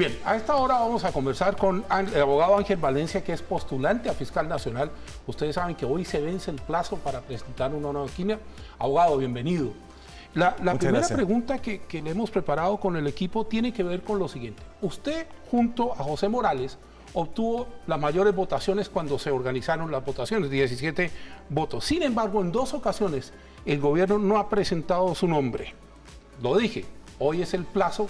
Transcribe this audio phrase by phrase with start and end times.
[0.00, 4.08] Bien, a esta hora vamos a conversar con el abogado Ángel Valencia, que es postulante
[4.08, 4.90] a fiscal nacional.
[5.26, 8.38] Ustedes saben que hoy se vence el plazo para presentar una nueva esquina.
[8.78, 9.74] Abogado, bienvenido.
[10.32, 14.18] La, primera pregunta que, que, le hemos preparado con el equipo tiene que ver con
[14.18, 14.62] lo siguiente.
[14.80, 16.78] Usted, junto a José Morales,
[17.12, 21.10] obtuvo las mayores votaciones cuando se organizaron las votaciones, 17
[21.50, 21.84] votos.
[21.84, 23.34] Sin embargo, en dos ocasiones
[23.66, 25.74] el gobierno no ha presentado su nombre.
[26.40, 26.86] Lo dije,
[27.18, 28.08] hoy es el plazo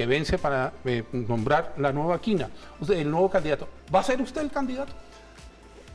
[0.00, 2.48] que vence para eh, nombrar la nueva quina,
[2.80, 3.68] usted, el nuevo candidato.
[3.94, 4.94] ¿Va a ser usted el candidato?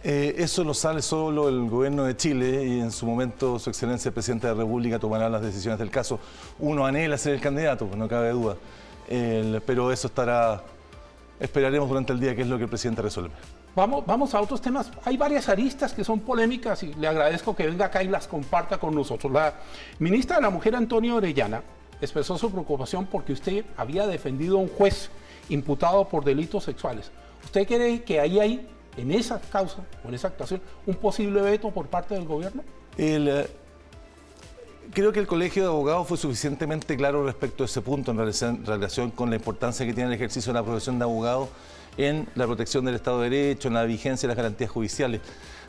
[0.03, 4.09] Eh, eso lo sale solo el gobierno de Chile y en su momento su excelencia
[4.09, 6.19] el presidente de la República tomará las decisiones del caso.
[6.59, 8.57] Uno anhela ser el candidato, no cabe duda,
[9.65, 10.61] pero eso estará,
[11.39, 13.33] esperaremos durante el día qué es lo que el presidente resuelve.
[13.75, 14.91] Vamos, vamos a otros temas.
[15.03, 18.77] Hay varias aristas que son polémicas y le agradezco que venga acá y las comparta
[18.77, 19.33] con nosotros.
[19.33, 19.55] La
[19.97, 21.63] ministra de la Mujer, Antonio Orellana,
[22.01, 25.09] expresó su preocupación porque usted había defendido a un juez
[25.49, 27.11] imputado por delitos sexuales.
[27.43, 31.71] ¿Usted cree que ahí hay, en esa causa o en esa actuación, un posible veto
[31.71, 32.63] por parte del gobierno?
[32.97, 33.47] Eh,
[34.93, 39.11] creo que el Colegio de Abogados fue suficientemente claro respecto a ese punto en relación,
[39.11, 41.49] con la importancia que tiene el ejercicio de la profesión de abogado
[41.97, 45.21] en la protección del Estado de Derecho, en la vigencia de las garantías judiciales.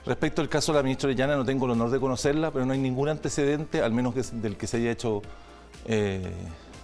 [0.04, 2.72] Respecto al caso de la ministra Orellana, no tengo el honor de conocerla, pero no
[2.72, 5.22] hay ningún antecedente, al menos del que se haya hecho
[5.86, 6.32] eh,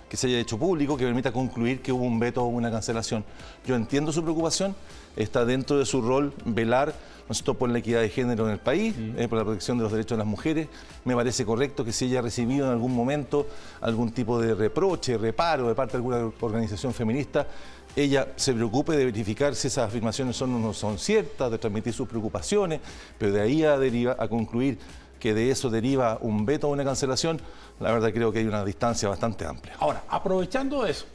[0.08, 3.24] que se haya hecho público, que permita concluir que hubo un veto o una cancelación.
[3.66, 4.76] Yo entiendo su preocupación,
[5.16, 6.94] está dentro de su rol velar
[7.28, 9.92] nosotros por la equidad de género en el país, eh, por la protección de los
[9.92, 10.68] derechos de las mujeres.
[11.04, 13.46] Me parece correcto que si ella ha recibido en algún momento
[13.80, 17.46] algún tipo de reproche, reparo de parte de alguna organización feminista,
[17.94, 21.92] ella se preocupe de verificar si esas afirmaciones son o no son ciertas, de transmitir
[21.92, 22.80] sus preocupaciones,
[23.18, 24.78] pero de ahí a, deriva, a concluir
[25.22, 27.40] que de eso deriva un veto o una cancelación,
[27.78, 29.76] la verdad creo que hay una distancia bastante amplia.
[29.78, 31.06] Ahora, aprovechando eso,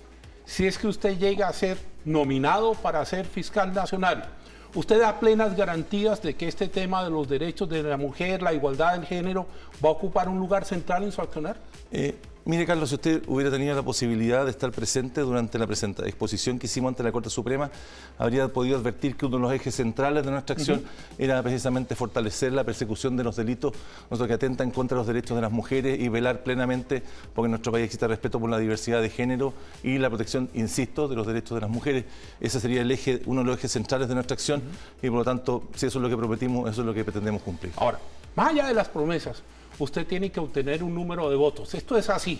[0.45, 4.29] si es que usted llega a ser nominado para ser fiscal nacional,
[4.73, 8.53] ¿usted da plenas garantías de que este tema de los derechos de la mujer, la
[8.53, 9.45] igualdad del género,
[9.83, 11.57] va a ocupar un lugar central en su accionar?
[11.91, 12.15] Eh,
[12.47, 16.67] Mire, Carlos, si usted hubiera tenido la posibilidad de estar presente durante la exposición que
[16.67, 17.69] hicimos ante la Corte Suprema,
[18.17, 20.81] habría podido advertir que uno de los ejes centrales de nuestra acción
[21.17, 23.73] era precisamente fortalecer la persecución de los delitos,
[24.09, 27.03] nosotros que atentan contra los derechos de las mujeres y velar plenamente
[27.35, 29.53] porque en nuestro país exista respeto por la diversidad de género
[29.83, 32.05] y la protección, insisto, de los derechos de las mujeres.
[32.39, 34.63] Ese sería el eje, uno de los ejes centrales de nuestra acción
[35.01, 37.41] y por lo tanto, si eso es lo que prometimos, eso es lo que pretendemos
[37.41, 37.73] cumplir.
[37.75, 37.99] Ahora,
[38.35, 39.43] más allá de las promesas,
[39.79, 41.73] usted tiene que obtener un número de votos.
[41.73, 42.39] Esto es así.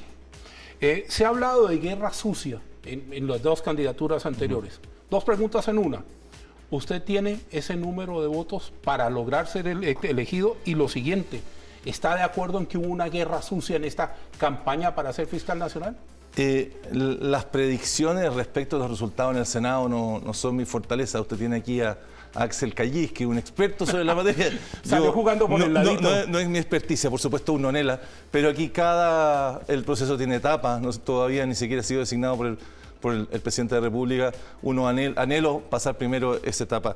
[0.80, 4.80] Eh, se ha hablado de guerra sucia en, las dos candidaturas anteriores.
[5.09, 6.03] Dos preguntas en una.
[6.70, 10.58] ¿Usted tiene ese número de votos para lograr ser elegido?
[10.66, 11.42] Y lo siguiente,
[11.86, 15.58] ¿está de acuerdo en que hubo una guerra sucia en esta campaña para ser fiscal
[15.58, 15.98] nacional?
[16.35, 21.19] Eh, las predicciones respecto a los resultados en el Senado no, no son mi fortaleza.
[21.19, 21.97] Usted tiene aquí a
[22.38, 24.57] Axel Callis, que es un experto sobre la materia.
[24.83, 26.27] Salió jugando por no, el ladito.
[26.27, 27.99] No, es mi experticia, por supuesto, un nonela,
[28.31, 29.61] pero aquí cada...
[29.67, 32.57] el proceso tiene etapas, no, todavía ni siquiera ha sido designado por el,
[33.01, 34.31] por el, presidente de la República.
[34.61, 36.95] Uno anhelo pasar primero esa etapa.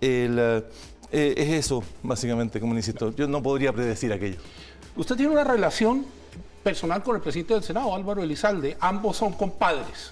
[0.00, 0.62] Eh,
[1.10, 3.14] es eso, básicamente, como insisto.
[3.14, 4.38] Yo no podría predecir aquello.
[4.96, 6.06] Usted tiene una relación
[6.66, 8.76] personal con el presidente del Senado, Álvaro Elizalde.
[8.80, 10.10] Ambos son compadres.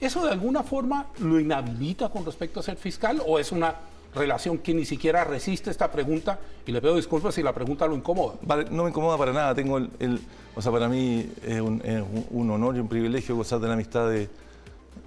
[0.00, 3.74] ¿Eso de alguna forma lo inhabilita con respecto a ser fiscal o es una
[4.14, 7.94] relación que ni siquiera resiste esta pregunta y le pido disculpas si la pregunta lo
[7.94, 8.36] incomoda.
[8.70, 10.20] No me incomoda para nada, tengo el,
[10.56, 14.30] o sea, para mí es un, honor y un privilegio gozar de la amistad de,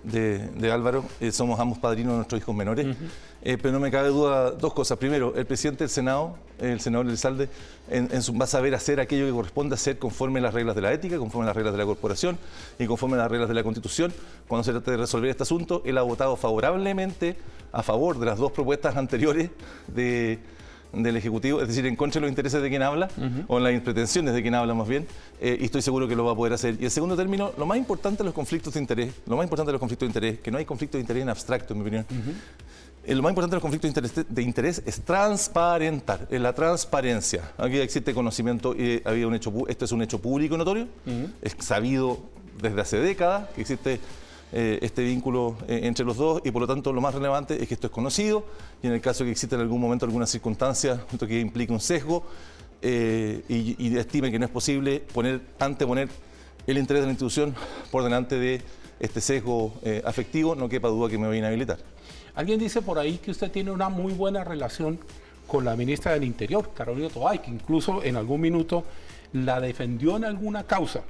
[0.03, 2.95] de, Álvaro, eh, somos ambos padrinos de nuestros hijos menores,
[3.41, 4.97] eh, pero no me cabe duda dos cosas.
[4.97, 7.49] Primero, el presidente del Senado, el senador Elizalde,
[7.89, 10.81] en, su, va a saber hacer aquello que corresponde hacer conforme a las reglas de
[10.81, 12.37] la ética, conforme a las reglas de la corporación
[12.79, 14.13] y conforme a las reglas de la Constitución.
[14.47, 17.37] Cuando se trata de resolver este asunto, él ha votado favorablemente
[17.71, 19.49] a favor de las dos propuestas anteriores
[19.87, 20.39] de
[20.93, 23.09] del Ejecutivo, es decir, en contra de los intereses de quien habla,
[23.47, 25.07] o en las pretensiones de quien habla más bien,
[25.41, 26.77] eh, y estoy seguro que lo va a poder hacer.
[26.79, 29.69] Y en segundo término, lo más importante de los conflictos de interés, lo más importante
[29.69, 31.81] de los conflictos de interés, que no hay conflicto de interés en abstracto, en mi
[31.81, 32.05] opinión,
[33.05, 37.51] eh, lo más importante de los conflictos de interés, es transparentar, es la transparencia.
[37.57, 40.87] Aquí existe conocimiento, y había un hecho, esto es un hecho público y notorio,
[41.41, 42.19] es sabido
[42.61, 43.99] desde hace décadas que existe
[44.55, 47.67] eh, este vínculo eh, entre los dos y por lo tanto lo más relevante es
[47.67, 48.45] que esto es conocido
[48.83, 52.23] y en el caso que exista en algún momento alguna circunstancia que implique un sesgo
[52.83, 56.07] eh, y, estime que no es posible poner, anteponer
[56.67, 57.55] el interés de la institución
[57.89, 58.61] por delante de
[58.99, 59.73] este sesgo
[60.05, 61.79] afectivo, no quepa duda que me voy a inhabilitar.
[62.35, 64.99] Alguien dice por ahí que usted tiene una muy buena relación
[65.47, 68.85] con la ministra del Interior, Carolina Tobay, que incluso en algún minuto
[69.33, 71.01] la defendió en alguna causa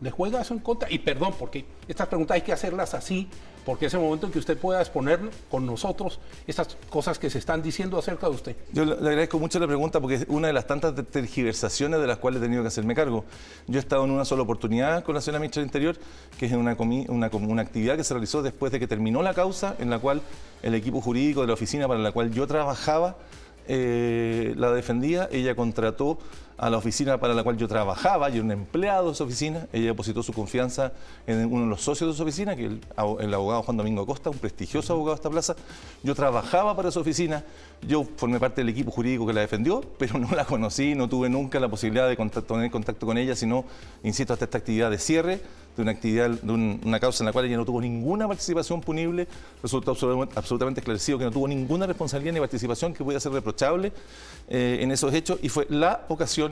[0.00, 0.90] ¿Le juega eso en contra?
[0.90, 3.28] Y perdón, porque estas preguntas hay que hacerlas así,
[3.64, 5.18] porque es el momento en que usted pueda exponer
[5.50, 8.56] con nosotros estas cosas que se están diciendo acerca de usted.
[8.72, 12.18] Yo le agradezco mucho la pregunta porque es una de las tantas tergiversaciones de las
[12.18, 13.24] cuales he tenido que hacerme cargo.
[13.66, 15.96] Yo he estado en una sola oportunidad con la señora ministra del Interior,
[16.38, 16.76] que es una,
[17.08, 20.20] una, una actividad que se realizó después de que terminó la causa, en la cual
[20.62, 23.16] el equipo jurídico de la oficina para la cual yo trabajaba
[23.68, 26.18] eh, la defendía, ella contrató
[26.58, 29.66] a la oficina para la cual yo trabajaba, yo era un empleado de esa oficina,
[29.72, 30.92] ella depositó su confianza
[31.26, 32.72] en uno de los socios de su oficina, que es
[33.20, 35.56] el, abogado Juan Domingo Acosta, un prestigioso abogado de esta plaza.
[36.02, 37.44] Yo trabajaba para esa oficina,
[37.86, 41.28] yo formé parte del equipo jurídico que la defendió, pero no la conocí, no tuve
[41.28, 43.64] nunca la posibilidad de tener contacto con ella, sino,
[44.02, 45.40] insisto, hasta esta actividad de cierre
[45.76, 49.28] de una actividad, de una causa en la cual ella no tuvo ninguna participación punible,
[49.62, 53.92] resultó absolutamente esclarecido que no tuvo ninguna responsabilidad ni participación que pudiera ser reprochable
[54.48, 56.45] eh, en esos hechos y fue la ocasión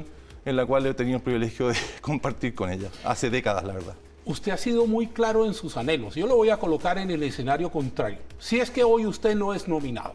[0.44, 3.94] en la cual he tenido el privilegio de compartir con ella, hace décadas, la verdad.
[4.26, 6.14] Usted ha sido muy claro en sus anhelos.
[6.14, 8.18] Yo lo voy a colocar en el escenario contrario.
[8.38, 10.14] Si es que hoy usted no es nominado,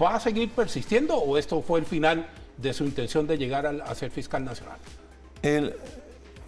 [0.00, 3.94] ¿va a seguir persistiendo o esto fue el final de su intención de llegar a,
[3.94, 4.78] ser fiscal nacional?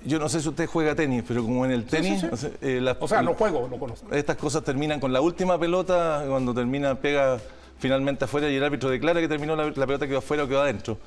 [0.05, 2.25] yo no sé si usted juega tenis, pero como en el tenis...
[2.61, 4.13] Eh, o sea, no juego, no conozco.
[4.13, 7.39] Estas cosas terminan con la última pelota, cuando termina, pega
[7.79, 10.55] finalmente afuera y el árbitro declara que terminó la, pelota que va afuera o que
[10.55, 10.99] va adentro.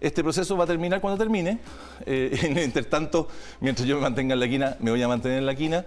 [0.00, 1.58] Este proceso va a terminar cuando termine.
[2.06, 3.28] Eh, entre tanto,
[3.60, 5.84] mientras yo me mantenga en la quina, me voy a mantener en la quina.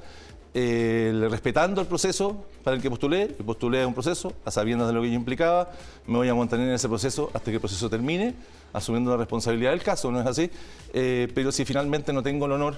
[0.53, 5.09] respetando el proceso para el que postulé, postulé un proceso, a sabiendas de lo que
[5.09, 5.71] yo implicaba,
[6.07, 8.35] me voy a mantener en ese proceso hasta que el proceso termine,
[8.71, 10.49] asumiendo la responsabilidad del caso, ¿no es así?
[10.93, 12.77] Eh, pero si finalmente no tengo el honor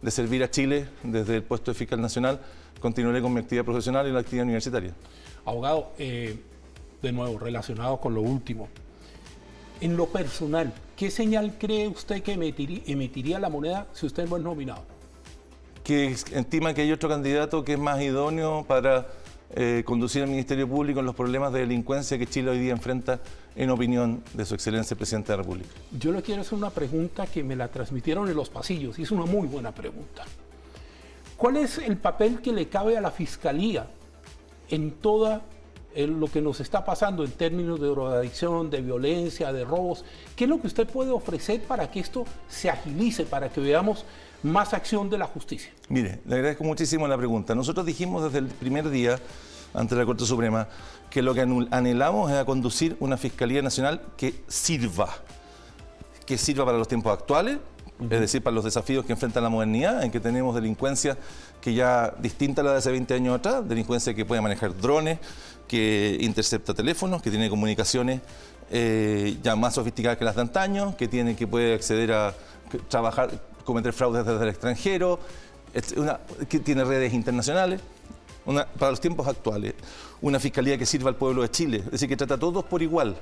[0.00, 2.40] de servir a Chile desde el puesto de fiscal nacional,
[2.80, 4.94] continuaré con mi actividad profesional y la actividad universitaria.
[5.44, 6.38] Abogado, eh,
[7.02, 8.68] de nuevo, relacionado con lo último,
[9.80, 14.42] en lo personal, ¿qué señal cree usted que emitiría, la moneda si usted no es
[14.42, 14.82] nominado?
[15.82, 19.08] Que estima que hay otro candidato que es más idóneo para
[19.54, 23.20] eh, conducir al Ministerio Público en los problemas de delincuencia que Chile hoy día enfrenta
[23.56, 25.70] en opinión de su excelencia presidente de la República.
[25.98, 29.10] Yo le quiero hacer una pregunta que me la transmitieron en los pasillos y es
[29.10, 30.24] una muy buena pregunta.
[31.36, 33.86] ¿Cuál es el papel que le cabe a la Fiscalía
[34.68, 35.40] en todo
[35.94, 40.04] lo que nos está pasando en términos de drogadicción, de violencia, de robos.
[40.36, 44.04] ¿Qué es lo que usted puede ofrecer para que esto se agilice, para que veamos
[44.42, 45.72] más acción de la justicia?
[45.88, 47.54] Mire, le agradezco muchísimo la pregunta.
[47.54, 49.18] Nosotros dijimos desde el primer día
[49.74, 50.68] ante la Corte Suprema
[51.10, 55.08] que lo que anhelamos es a conducir una Fiscalía Nacional que sirva,
[56.26, 57.58] que sirva para los tiempos actuales,
[58.00, 61.18] es decir, para los desafíos que enfrenta la modernidad, en que tenemos delincuencia
[61.60, 65.18] que ya distinta a la de hace 20 años atrás, delincuencia que puede manejar drones,
[65.70, 68.20] que intercepta teléfonos, que tiene comunicaciones
[68.72, 72.34] eh, ya más sofisticadas que las de antaño, que tiene que puede acceder a
[72.88, 73.30] trabajar,
[73.64, 75.20] cometer fraudes desde el extranjero,
[76.48, 77.80] que tiene redes internacionales.
[78.80, 79.74] para los tiempos actuales,
[80.20, 82.82] una fiscalía que sirva al pueblo de Chile, es decir, que trata a todos por
[82.82, 83.14] igual,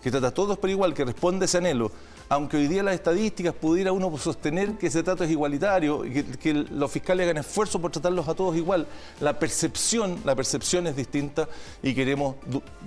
[0.00, 1.90] que trata a todos por igual, que responde ese anhelo,
[2.28, 6.54] aunque hoy día las estadísticas pudiera uno sostener que ese trato es igualitario y que,
[6.54, 8.86] los fiscales hagan esfuerzo por tratarlos a todos igual,
[9.20, 11.48] la percepción, la percepción es distinta
[11.82, 12.36] y queremos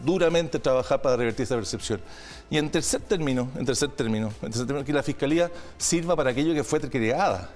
[0.03, 2.01] duramente trabajar para revertir esa percepción.
[2.49, 6.31] Y en tercer término, en tercer término, en tercer término, que la fiscalía sirva para
[6.31, 7.49] aquello que fue creada.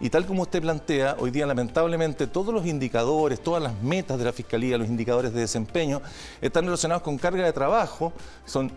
[0.00, 4.24] Y tal como usted plantea, hoy día lamentablemente todos los indicadores, todas las metas de
[4.24, 6.00] la Fiscalía, los indicadores de desempeño,
[6.40, 8.14] están relacionados con carga de trabajo,
[8.46, 8.72] son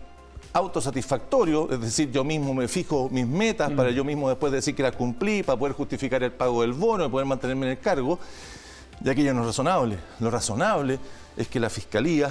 [0.54, 3.94] autosatisfactorio, es decir, yo mismo me fijo mis metas para mm.
[3.94, 7.08] yo mismo después decir que las cumplí, para poder justificar el pago del bono, y
[7.08, 8.20] poder mantenerme en el cargo,
[9.04, 9.98] y aquello no es razonable.
[10.20, 11.00] Lo razonable
[11.36, 12.30] es que la Fiscalía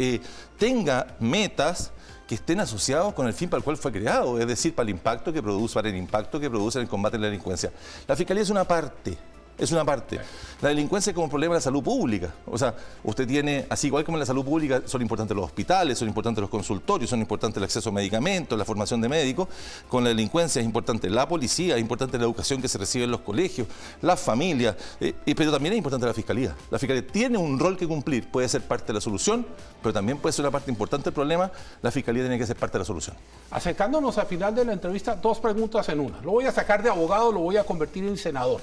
[0.00, 0.20] eh,
[0.58, 1.92] tenga metas
[2.26, 4.90] que estén asociados con el fin para el cual fue creado, es decir, para el
[4.90, 7.70] impacto que produce, para el impacto que produce en el combate a la delincuencia.
[8.08, 9.16] La Fiscalía es una parte
[9.60, 10.18] es una parte.
[10.62, 12.32] La delincuencia es como un problema de la salud pública.
[12.46, 12.74] O sea,
[13.04, 16.40] usted tiene, así igual como en la salud pública, son importantes los hospitales, son importantes
[16.40, 19.48] los consultorios, son importantes el acceso a medicamentos, la formación de médicos.
[19.88, 23.10] Con la delincuencia es importante la policía, es importante la educación que se recibe en
[23.10, 23.68] los colegios,
[24.00, 26.54] las familias, eh, pero también es importante la fiscalía.
[26.70, 29.46] La fiscalía tiene un rol que cumplir, puede ser parte de la solución,
[29.82, 31.50] pero también puede ser una parte importante del problema.
[31.82, 33.16] La fiscalía tiene que ser parte de la solución.
[33.50, 36.20] Acercándonos al final de la entrevista, dos preguntas en una.
[36.22, 38.60] Lo voy a sacar de abogado, lo voy a convertir en senador.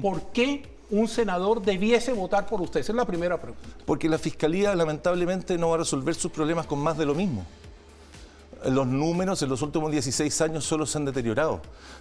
[0.00, 2.80] ¿Por qué un senador debiese votar por usted?
[2.80, 3.68] Esa es la primera pregunta.
[3.84, 7.44] Porque la Fiscalía lamentablemente no va a resolver sus problemas con más de lo mismo.
[8.64, 11.60] Los números en los últimos 16 años solo se han deteriorado.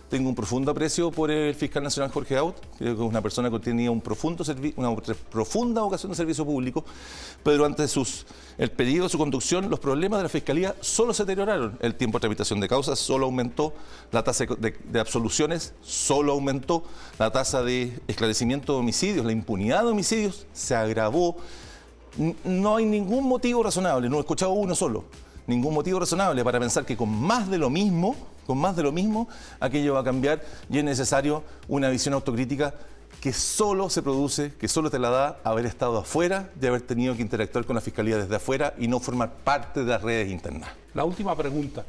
[0.10, 3.60] Tengo un profundo aprecio por el fiscal nacional Jorge Aut, que es una persona que
[3.60, 4.44] tenía un profundo
[4.78, 4.96] una
[5.32, 6.86] profunda vocación de servicio público,
[7.44, 8.26] pero durante sus,
[8.58, 11.78] el periodo de su conducción los problemas de la fiscalía solo se deterioraron.
[11.82, 13.74] El tiempo de tramitación de causas solo aumentó,
[14.12, 16.84] la tasa de absoluciones solo aumentó,
[17.20, 21.38] la tasa de esclarecimiento de homicidios, la impunidad de homicidios se agravó.
[22.46, 25.04] No hay ningún motivo razonable, no he escuchado uno solo
[25.48, 28.92] ningún motivo razonable para pensar que con más de lo mismo, con más de lo
[28.92, 29.28] mismo,
[29.60, 32.74] aquello va a cambiar y es necesario una visión autocrítica
[33.22, 37.16] que solo se produce, que solo te la da haber estado afuera y haber tenido
[37.16, 40.70] que interactuar con la fiscalía desde afuera y no formar parte de las redes internas.
[40.94, 41.84] La última pregunta.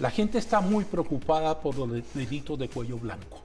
[0.00, 3.40] La gente está muy preocupada por los delitos de cuello blanco,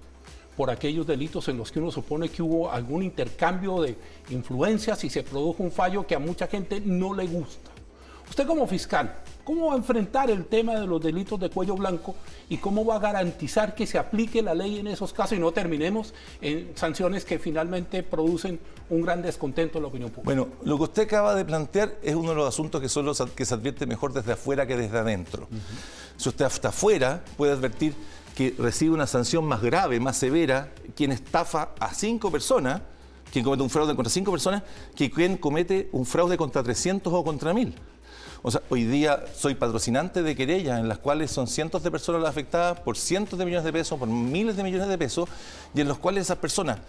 [0.58, 3.96] por aquellos delitos en los que uno supone que hubo algún intercambio de
[4.30, 7.70] influencias y se produjo un fallo que a mucha gente no le gusta.
[8.30, 12.16] Usted como fiscal, ¿cómo va a enfrentar el tema de los delitos de cuello blanco
[12.48, 15.52] y cómo va a garantizar que se aplique la ley en esos casos y no
[15.52, 18.60] terminemos en sanciones que finalmente producen
[18.92, 20.26] un gran descontento en la opinión pública?
[20.26, 23.46] Bueno, lo que usted acaba de plantear es uno de los asuntos que, solo, que
[23.46, 25.48] se advierte mejor desde afuera que desde adentro.
[26.16, 27.96] Si usted hasta afuera puede advertir
[28.36, 32.82] que recibe una sanción más grave, más severa, quien estafa a cinco personas,
[33.32, 34.64] quien comete un fraude contra cinco personas,
[34.96, 37.76] que quien comete un fraude contra 300 o contra 1000.
[38.42, 42.22] O sea, hoy día soy patrocinante de querellas en las cuales son cientos de personas
[42.22, 45.28] las afectadas por cientos de millones de pesos, por miles de millones de pesos,
[45.74, 46.80] y en los cuales esas personas,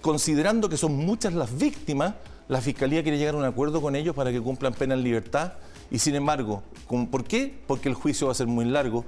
[0.00, 2.14] considerando que son muchas las víctimas,
[2.48, 5.52] la Fiscalía quiere llegar a un acuerdo con ellos para que cumplan pena en libertad.
[5.90, 6.62] Y sin embargo,
[7.10, 7.58] ¿por qué?
[7.66, 9.04] Porque el juicio va a ser muy largo.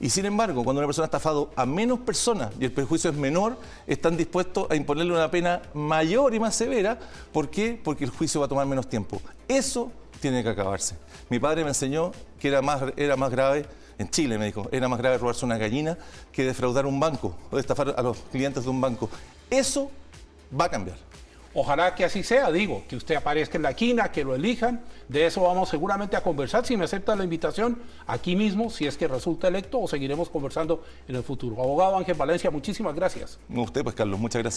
[0.00, 3.16] Y sin embargo, cuando una persona ha estafado a menos personas y el perjuicio es
[3.16, 6.98] menor, están dispuestos a imponerle una pena mayor y más severa.
[7.32, 7.80] ¿Por qué?
[7.82, 9.20] Porque el juicio va a tomar menos tiempo.
[9.48, 10.96] Eso tiene que acabarse.
[11.28, 13.66] Mi padre me enseñó que era más, era más grave,
[13.98, 15.96] en Chile me dijo, era más grave robarse una gallina
[16.32, 19.08] que defraudar un banco o estafar a los clientes de un banco.
[19.50, 19.90] Eso
[20.58, 20.98] va a cambiar.
[21.58, 24.82] Ojalá que así sea, digo, que usted aparezca en la quina, que lo elijan.
[25.08, 26.66] De eso vamos seguramente a conversar.
[26.66, 30.84] Si me acepta la invitación, aquí mismo, si es que resulta electo, o seguiremos conversando
[31.08, 31.62] en el futuro.
[31.62, 33.38] Abogado Ángel Valencia, muchísimas gracias.
[33.50, 34.54] A usted, pues, Carlos, muchas gracias.